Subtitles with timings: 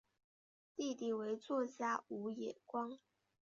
[0.75, 2.97] 弟弟为作家武野光。